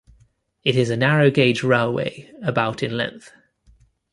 [0.63, 3.33] It is a narrow gauge railway about in length.